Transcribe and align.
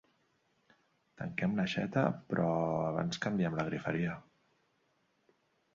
Tanquem 1.21 1.53
l'aixeta, 1.59 2.07
però 2.31 2.49
abans 2.89 3.23
canviem 3.27 3.61
la 3.61 3.69
“griferia”. 3.71 4.21